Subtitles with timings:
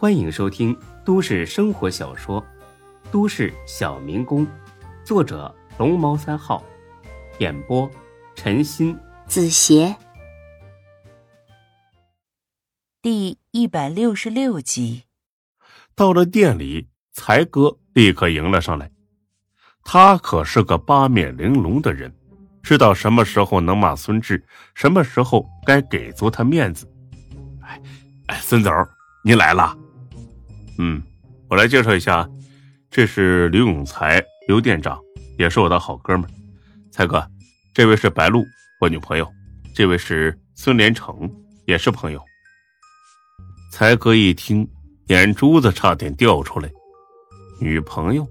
[0.00, 0.74] 欢迎收听
[1.04, 2.40] 都市生活小说
[3.10, 4.46] 《都市小民工》，
[5.04, 6.64] 作者龙猫三号，
[7.38, 7.86] 演播
[8.34, 9.94] 陈鑫、子邪，
[13.02, 15.02] 第一百六十六集。
[15.94, 18.90] 到了店里，才哥立刻迎了上来。
[19.84, 22.10] 他可是个八面玲珑的人，
[22.62, 24.42] 知道什么时候能骂孙志，
[24.74, 26.90] 什么时候该给足他面子。
[27.60, 27.82] 哎，
[28.28, 28.72] 哎，孙总，
[29.22, 29.76] 您来了。
[30.82, 31.02] 嗯，
[31.50, 32.26] 我来介绍一下，
[32.90, 34.98] 这是刘永才，刘店长，
[35.36, 36.26] 也是我的好哥们。
[36.90, 37.22] 才哥，
[37.74, 38.42] 这位是白露，
[38.80, 39.26] 我女朋友；
[39.76, 41.30] 这位是孙连成，
[41.66, 42.24] 也是朋友。
[43.70, 44.66] 才哥一听，
[45.08, 46.70] 眼珠子差点掉出来。
[47.60, 48.26] 女朋友。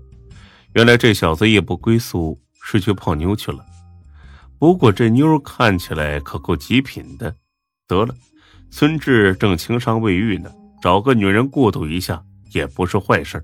[0.74, 3.64] 原来这小子夜不归宿，是去泡妞去了。
[4.58, 7.36] 不过这妞看起来可够极品的。
[7.88, 8.16] 得了，
[8.72, 13.44] 孙志正情伤未愈呢，找个女人过渡一下也不是坏事。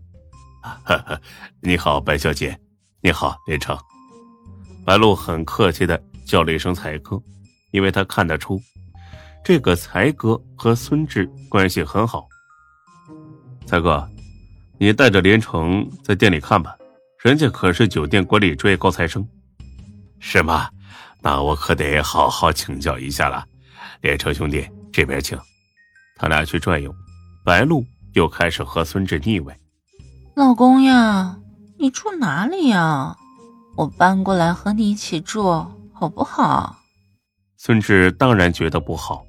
[1.62, 2.58] 你好，白小姐。
[3.02, 3.78] 你好，连城。
[4.84, 7.22] 白露很客气的叫了一声“才哥”，
[7.72, 8.60] 因为他看得出，
[9.44, 12.28] 这个才哥和孙志关系很好。
[13.66, 14.08] 才哥，
[14.80, 16.76] 你带着连城在店里看吧。
[17.24, 19.28] 人家可是酒店管理专业高材生，
[20.20, 20.70] 是吗？
[21.22, 23.44] 那我可得好好请教一下了。
[24.02, 25.36] 连城兄弟，这边请。
[26.16, 26.94] 他俩去转悠，
[27.44, 27.84] 白露
[28.16, 29.58] 又开始和孙志腻歪。
[30.36, 31.38] 老公呀，
[31.78, 33.16] 你住哪里呀？
[33.76, 35.44] 我搬过来和你一起住，
[35.94, 36.78] 好不好？
[37.58, 39.26] 孙志当然觉得不好，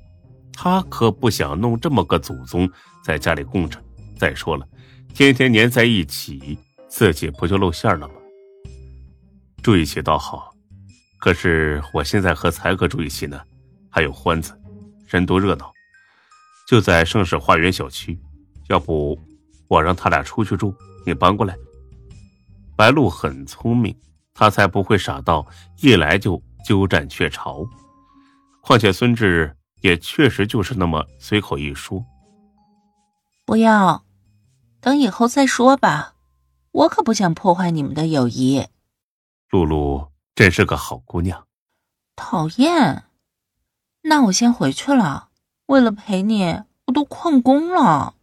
[0.53, 2.71] 他可不想弄这么个祖宗
[3.05, 3.83] 在家里供着。
[4.17, 4.65] 再说了，
[5.13, 6.59] 天天黏在一起。
[6.89, 8.15] 自己不就露馅了吗？
[9.63, 10.55] 住一起倒好，
[11.19, 13.39] 可是我现在和才哥住一起呢，
[13.91, 14.59] 还有欢子，
[15.09, 15.71] 人多热闹，
[16.69, 18.19] 就在盛世花园小区。
[18.69, 19.19] 要不
[19.69, 21.57] 我让他俩出去住，你搬过来。
[22.77, 23.97] 白露很聪明，
[24.35, 25.47] 他才不会傻到
[25.81, 27.65] 一来就鸠占鹊巢。
[28.61, 32.05] 况且孙志也确实就是那么随口一说。
[33.45, 34.05] 不要，
[34.81, 36.15] 等以后再说吧。
[36.73, 38.67] 我可不想破坏你们的友谊。
[39.51, 41.47] 露露真是个好姑娘。
[42.17, 43.05] 讨厌，
[44.03, 45.29] 那我先回去了。
[45.67, 48.16] 为了陪你，我都旷工了。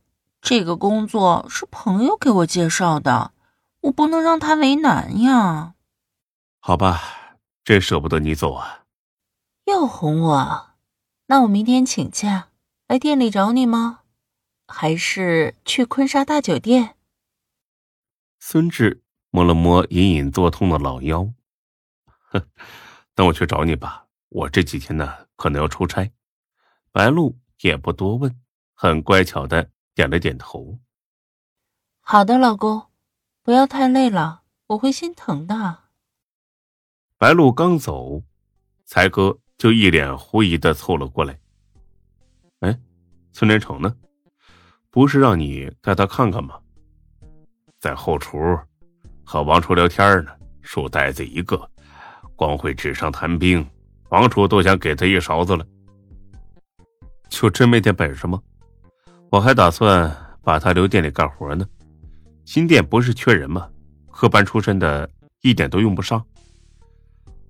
[0.43, 3.31] 这个工作是朋友给我介绍的，
[3.79, 5.75] 我不能让他为难呀。
[6.59, 6.99] 好吧，
[7.63, 8.83] 真舍不得你走啊。
[9.63, 10.71] 又哄我，
[11.27, 12.49] 那我明天请假
[12.89, 14.01] 来店里找你吗？
[14.67, 16.97] 还是去坤沙大酒店？
[18.37, 21.31] 孙志摸了摸隐隐作痛的老腰，
[22.31, 22.45] 哼，
[23.15, 24.07] 那我去找你吧。
[24.27, 26.11] 我这几天呢，可能要出差。
[26.91, 28.37] 白露也不多问，
[28.73, 30.77] 很乖巧的点了点头。
[32.01, 32.87] 好的，老公，
[33.43, 35.83] 不要太累了，我会心疼的。
[37.17, 38.21] 白露刚走，
[38.85, 41.39] 才哥就一脸狐疑的凑了过来。
[42.59, 42.79] 哎，
[43.31, 43.95] 孙连成呢？
[44.89, 46.59] 不是让你带他看看吗？
[47.79, 48.37] 在后厨
[49.23, 50.31] 和王厨聊天呢，
[50.61, 51.69] 书呆子一个，
[52.35, 53.65] 光会纸上谈兵，
[54.09, 55.65] 王厨都想给他一勺子了。
[57.29, 58.41] 就真没点本事吗？
[59.33, 61.65] 我还打算把他留店里干活呢。
[62.45, 63.67] 新店不是缺人吗？
[64.11, 65.09] 科班出身的
[65.41, 66.23] 一点都用不上，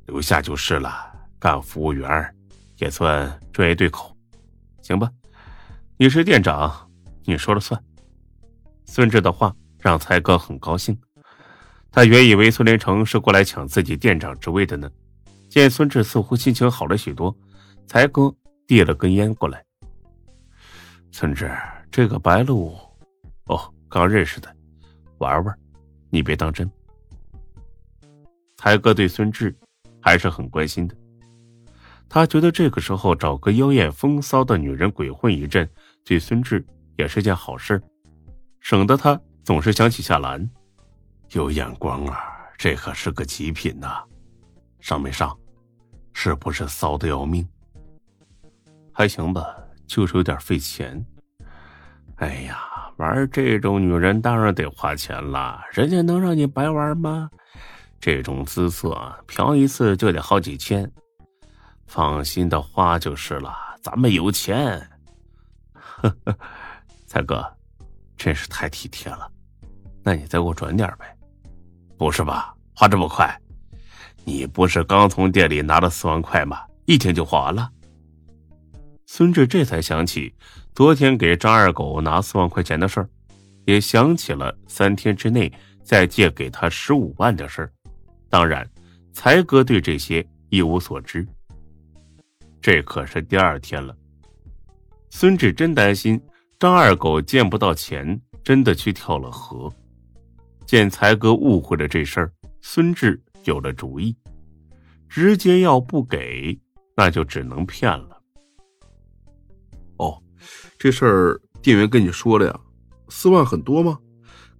[0.05, 1.11] 留下就是了。
[1.37, 2.33] 干服务员
[2.77, 4.15] 也算专业对口，
[4.81, 5.11] 行吧？
[5.97, 6.89] 你是店长，
[7.25, 7.77] 你说了算。
[8.85, 9.53] 孙志的话。
[9.81, 10.97] 让才哥很高兴，
[11.91, 14.89] 他原以为孙连成是过来抢自己店长职位的呢。
[15.49, 17.35] 见孙志似乎心情好了许多，
[17.85, 18.33] 才哥
[18.65, 19.61] 递了根烟过来。
[21.11, 21.51] 孙志，
[21.93, 22.75] 这个白露，
[23.45, 24.51] 哦，刚认识的，
[25.19, 25.55] 玩玩，
[26.09, 26.67] 你别当真。
[28.57, 29.55] 才哥对孙志
[30.01, 30.95] 还是很关心的，
[32.09, 35.69] 他觉得这个时候找个妖艳风骚的女人鬼混一阵，
[36.03, 36.65] 对孙志
[36.97, 37.79] 也是件好事，
[38.59, 39.21] 省得他。
[39.43, 40.49] 总是想起夏兰，
[41.33, 42.17] 有眼光啊！
[42.57, 44.03] 这可是个极品呐，
[44.79, 45.37] 上没上？
[46.11, 47.47] 是不是骚的要命？
[48.91, 49.55] 还行吧，
[49.85, 51.05] 就是有点费钱。
[52.17, 52.59] 哎呀，
[52.97, 57.29] 玩这种女人当然得花钱了，人家能让你白玩吗？
[57.99, 60.89] 这种姿色，嫖一次就得好几千。
[61.85, 64.79] 放心的花就是了，咱们有钱。
[65.73, 66.37] 呵呵，
[67.07, 67.45] 才哥。
[68.15, 69.29] 真是太体贴了，
[70.01, 71.13] 那你再给我转点呗？
[71.97, 73.37] 不是吧，花这么快？
[74.23, 76.61] 你不是刚从店里拿了四万块吗？
[76.85, 77.69] 一天就花完了。
[79.07, 80.33] 孙志这才想起，
[80.75, 83.07] 昨天给张二狗拿四万块钱的事儿，
[83.65, 85.51] 也想起了三天之内
[85.83, 87.71] 再借给他十五万的事儿。
[88.27, 88.67] 当然，
[89.11, 91.27] 才哥对这些一无所知。
[92.59, 93.95] 这可是第二天了，
[95.11, 96.19] 孙志真担心
[96.57, 99.71] 张二狗见不到钱，真的去跳了河。
[100.65, 104.15] 见才哥误会了这事儿，孙志有了主意，
[105.07, 106.59] 直接要不给，
[106.95, 108.19] 那就只能骗了。
[109.97, 110.19] 哦，
[110.77, 112.59] 这事儿店员跟你说了呀？
[113.09, 113.99] 四万很多吗？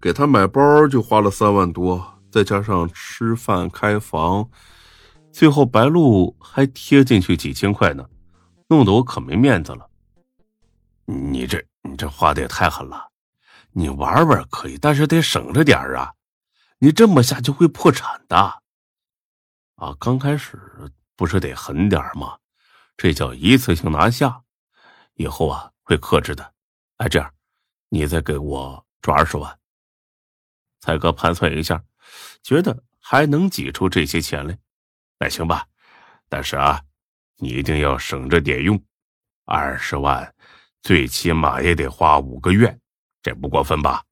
[0.01, 4.49] 给他买包就花了三万多，再加上吃饭、开房，
[5.31, 8.05] 最后白鹿还贴进去几千块呢，
[8.67, 9.89] 弄得我可没面子了。
[11.05, 13.09] 你这你这花的也太狠了！
[13.71, 16.13] 你玩玩可以，但是得省着点啊！
[16.79, 18.37] 你这么下就会破产的。
[19.75, 20.59] 啊，刚开始
[21.15, 22.37] 不是得狠点吗？
[22.95, 24.41] 这叫一次性拿下，
[25.15, 26.53] 以后啊会克制的。
[26.97, 27.33] 哎，这样，
[27.89, 29.59] 你再给我转二十万。
[30.79, 31.83] 才哥盘算一下，
[32.41, 34.57] 觉得还能挤出这些钱来。
[35.17, 35.65] 那行吧，
[36.27, 36.81] 但是啊，
[37.37, 38.81] 你一定要省着点用，
[39.45, 40.35] 二十万，
[40.81, 42.77] 最起码也得花五个月。
[43.21, 44.03] 这不过分吧？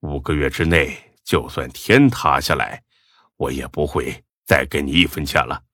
[0.00, 2.80] 五个月之内，就算天塌下来，
[3.36, 5.64] 我也不会再给你一分钱了。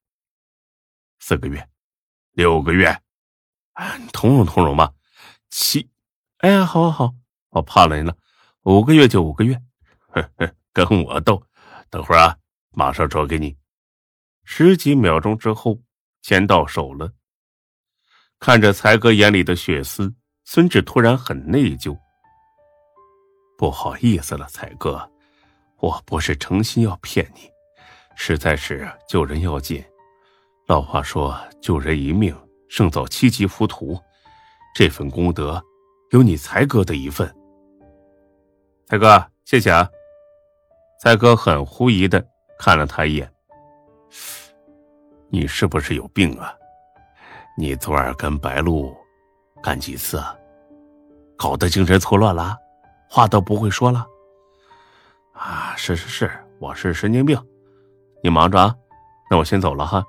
[1.19, 1.69] 四个月，
[2.33, 2.87] 六个月，
[3.73, 4.91] 啊，通融通融吧。
[5.51, 5.91] 七，
[6.39, 7.15] 哎呀，好，好，好，
[7.51, 8.17] 我怕了你了。
[8.63, 9.61] 五个月就五个月，
[10.09, 11.43] 呵呵，跟我斗。
[11.91, 12.37] 等会儿啊，
[12.71, 13.57] 马上转给你。
[14.45, 15.81] 十几秒钟之后，
[16.23, 17.13] 钱到手了。
[18.39, 20.15] 看着才哥眼里的血丝，
[20.45, 21.99] 孙志突然很内疚。
[23.59, 25.11] 不好意思了，才哥，
[25.79, 27.51] 我不是诚心要骗你，
[28.17, 29.85] 实在是救人要紧。
[30.67, 32.35] 老话说，救人一命
[32.69, 34.01] 胜造七级浮屠，
[34.75, 35.63] 这份功德
[36.11, 37.27] 有你才哥的一份。
[38.87, 39.89] 才哥，谢谢啊。
[41.01, 42.25] 才哥很狐疑的
[42.59, 43.33] 看了他一眼，
[45.31, 46.55] 你是不是有病啊？
[47.57, 48.95] 你昨晚跟白露
[49.63, 50.37] 干几次啊，
[51.37, 52.57] 搞得精神错乱了？
[53.09, 54.07] 话都不会说了，
[55.33, 57.37] 啊，是是是，我是神经病，
[58.23, 58.75] 你忙着啊，
[59.31, 60.05] 那我先走了哈。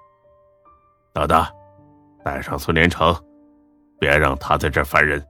[1.14, 1.46] 等等，
[2.24, 3.14] 带上孙连成，
[4.02, 5.24] 别让他在这烦人。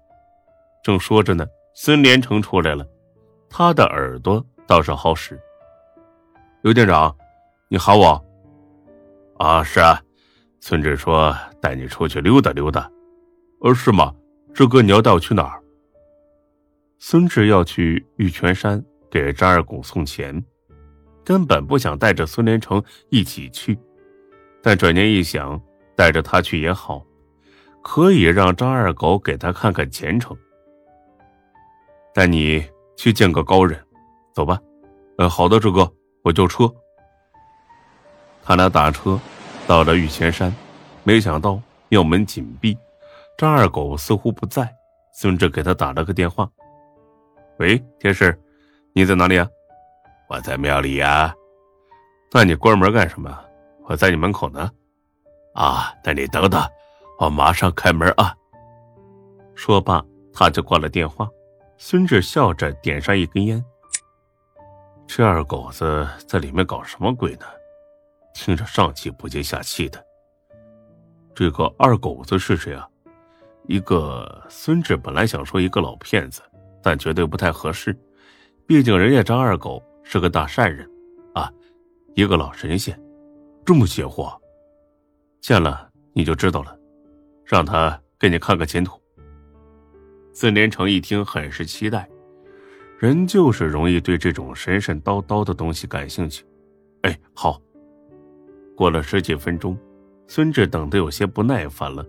[0.82, 2.88] 正说着呢，孙连成出来了，
[3.50, 5.38] 他的耳朵倒是好使。
[6.62, 7.14] 刘店长，
[7.68, 8.26] 你喊我？
[9.38, 10.02] 啊，是啊，
[10.62, 12.90] 孙志说带你出去溜达溜达。
[13.60, 14.16] 呃，是吗？
[14.54, 15.62] 志哥，你要带我去哪儿？
[16.98, 20.42] 孙志要去玉泉山给张二狗送钱，
[21.26, 23.78] 根本不想带着孙连成一起去，
[24.64, 25.62] 但转念一想，
[25.94, 27.06] 带着他去也好，
[27.84, 30.36] 可以让张二狗给他看看前程。
[32.14, 32.64] 带你
[32.98, 33.80] 去见个高人，
[34.34, 34.60] 走吧。
[35.18, 35.92] 呃，好的，志哥，
[36.24, 36.72] 我叫车。
[38.44, 39.20] 他俩打车
[39.68, 40.54] 到了玉泉山，
[41.04, 42.78] 没想到庙门紧闭，
[43.38, 44.74] 张二狗似乎不在。
[45.14, 46.50] 孙志给他打了个电话。
[47.58, 48.38] 喂，天师，
[48.94, 49.48] 你在哪里啊？
[50.28, 51.34] 我在庙里呀。
[52.32, 53.38] 那你关门干什么？
[53.86, 54.72] 我在你门口呢。
[55.54, 56.62] 啊，那你等等，
[57.22, 58.36] 我马上开门啊。
[59.54, 60.04] 说罢，
[60.34, 61.30] 他就挂了电话。
[61.78, 63.64] 孙志笑着点上一根烟。
[65.06, 67.46] 这二狗子在里面搞什么鬼呢？
[68.34, 70.04] 听着上气不接下气的。
[71.36, 72.90] 这个二狗子是谁啊？
[73.68, 76.42] 一个孙志本来想说一个老骗子。
[76.84, 77.96] 但绝对不太合适，
[78.66, 80.90] 毕竟人家张二狗是个大善人，
[81.36, 81.48] 啊，
[82.16, 83.00] 一个老神仙，
[83.64, 84.28] 这么邪乎，
[85.42, 86.76] 见了你就知道了，
[87.52, 88.98] 让他给你看个前途。
[90.32, 92.10] 孙连成一听，很是期待，
[92.98, 96.46] 人就是容易对这种神神叨叨的东西感兴趣。
[97.02, 97.62] 哎，好。
[98.74, 99.78] 过了十几分钟，
[100.28, 102.08] 孙志等得有些不耐烦了，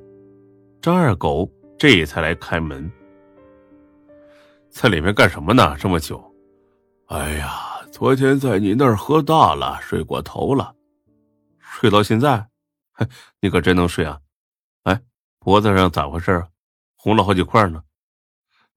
[0.81, 2.89] 张二狗这才来开门。
[4.71, 5.77] 在里面干什么呢？
[5.77, 6.23] 这么久？
[7.07, 7.51] 哎呀，
[7.91, 10.73] 昨天在你那儿喝大了，睡过头了，
[11.59, 12.47] 睡到现在。
[12.93, 13.05] 嘿，
[13.41, 14.21] 你可真能睡啊！
[15.45, 16.47] 脖子上咋回事？
[16.95, 17.83] 红了好几块呢。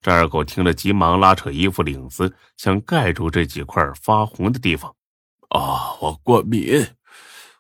[0.01, 4.95] 张二狗听了，急忙拉扯衣服领子，想盖住这几块发红的地方。
[5.49, 6.83] 啊，我过敏，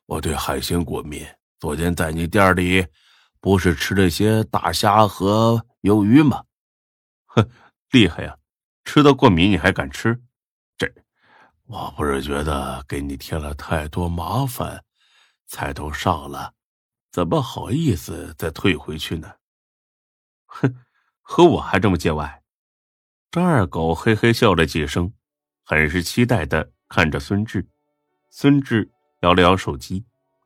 [0.07, 1.23] 我对海鲜过敏。
[1.59, 2.83] 昨天在你店里，
[3.39, 6.43] 不是吃了些大虾和鱿鱼吗？
[7.27, 7.47] 哼。
[7.91, 8.35] 厉害呀，
[8.83, 10.19] 吃的过敏你还敢吃？
[10.79, 10.91] 这，
[11.67, 14.83] 我不是觉得给你添了太多麻烦，
[15.45, 16.51] 菜都上了，
[17.15, 19.31] 怎么好意思再退回去呢？
[20.47, 20.75] 哼，
[21.21, 22.43] 和我还这么见外？
[23.31, 25.13] 张二狗嘿嘿笑了几声，
[25.63, 27.65] 很是期待的看着孙志。
[28.29, 28.91] 孙志
[29.21, 30.03] 摇了摇手机，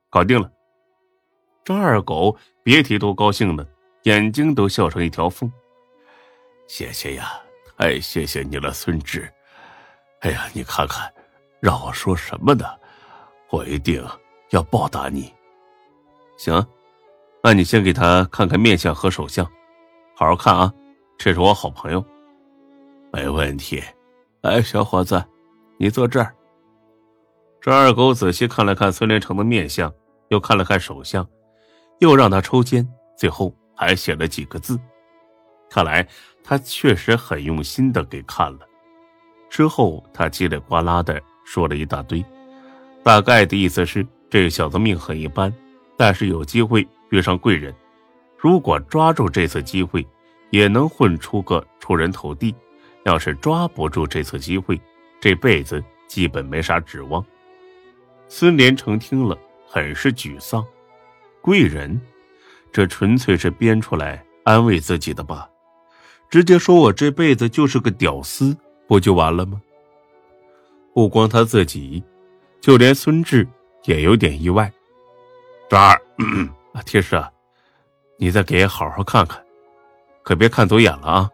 [0.08, 0.48] 搞定了。
[1.64, 3.66] 张二狗别提多高兴了，
[4.04, 5.52] 眼睛都笑成一条缝。
[6.68, 7.32] 谢谢呀，
[7.76, 9.28] 太谢谢你了，孙志。
[10.20, 11.12] 哎呀，你看看，
[11.58, 12.64] 让我说什么呢？
[13.48, 14.00] 我一定
[14.50, 15.34] 要报答你。
[16.40, 16.66] 行，
[17.42, 19.44] 那你先给他看看面相和手相，
[20.16, 20.72] 好好看啊，
[21.18, 22.02] 这是我好朋友。
[23.12, 23.82] 没问题，
[24.40, 25.22] 来，小伙子，
[25.76, 26.34] 你坐这儿。
[27.60, 29.92] 张二狗仔细看了看孙连成的面相，
[30.28, 31.28] 又看了看手相，
[31.98, 34.80] 又让他抽签，最后还写了几个字。
[35.68, 36.08] 看来
[36.42, 38.60] 他确实很用心的给看了。
[39.50, 42.24] 之后他叽里呱啦的说了一大堆，
[43.04, 45.54] 大概的意思是这小子命很一般，
[46.00, 47.74] 但是有机会遇上贵人，
[48.38, 50.06] 如果抓住这次机会，
[50.48, 52.54] 也能混出个出人头地。
[53.04, 54.80] 要是抓不住这次机会，
[55.20, 57.22] 这辈子基本没啥指望。
[58.28, 59.36] 孙连成听了，
[59.68, 60.64] 很是沮丧。
[61.42, 62.00] 贵人，
[62.72, 65.50] 这纯粹是编出来安慰自己的吧？
[66.30, 69.60] 直接说我这辈子就是个屌丝，不就完了吗？
[70.94, 72.02] 不光他自己，
[72.58, 73.46] 就连孙志
[73.84, 74.72] 也有点意外。
[75.70, 76.02] 这儿，
[76.72, 77.22] 啊，贴士，
[78.18, 79.40] 你再给好好看看，
[80.24, 81.30] 可别看走眼了啊！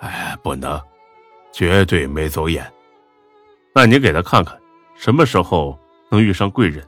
[0.00, 0.78] 哎，不能，
[1.50, 2.70] 绝对没走眼。
[3.74, 4.60] 那你给他看看，
[4.94, 5.78] 什么时候
[6.10, 6.86] 能遇上贵人？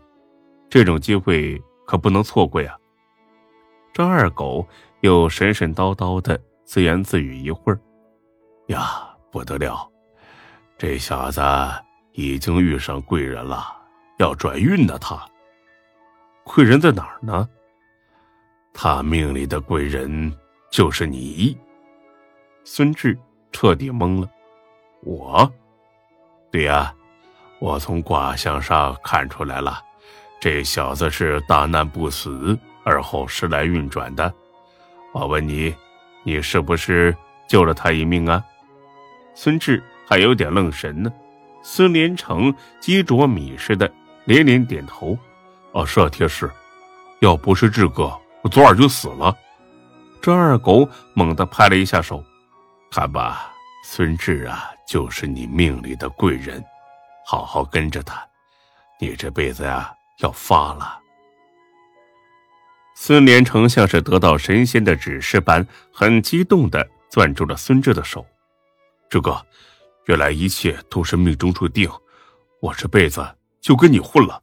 [0.68, 2.76] 这种机会可不能错过呀。
[3.94, 4.68] 张二狗
[5.00, 7.80] 又神神叨叨的自言自语一会儿，
[8.66, 9.90] 呀，不得了，
[10.76, 11.40] 这小子
[12.12, 13.64] 已经遇上贵人了，
[14.18, 14.98] 要转运呢。
[14.98, 15.26] 他，
[16.46, 17.46] 贵人在哪儿呢？
[18.72, 20.32] 他命里的贵人
[20.70, 21.58] 就是你。
[22.64, 23.18] 孙志
[23.50, 24.30] 彻底懵了，
[25.02, 25.52] 我，
[26.50, 26.94] 对呀，
[27.58, 29.80] 我从卦象上看出来了，
[30.40, 34.32] 这小子是大难不死而后时来运转的。
[35.12, 35.74] 我问你，
[36.22, 37.14] 你是不是
[37.48, 38.42] 救了他一命啊？
[39.34, 41.12] 孙志还有点愣神呢。
[41.62, 43.92] 孙连成鸡啄米似的
[44.24, 45.18] 连连点头
[45.76, 46.50] ：“啊，是啊，铁师，
[47.20, 49.36] 要不是志哥，我昨晚就死了。”
[50.22, 52.24] 张二狗猛地拍了一下手。
[52.90, 53.52] 看吧，
[53.84, 56.64] 孙志啊，就是你命里的贵人，
[57.26, 58.26] 好好跟着他，
[58.98, 60.98] 你这辈子呀要发了。
[62.94, 68.24] 孙连成像是得到神仙的指示般，很激动的攥住了孙志的手。
[69.10, 69.44] 志哥，
[70.06, 71.86] 原来一切都是命中注定，
[72.60, 73.22] 我这辈子
[73.60, 74.42] 就跟你混了。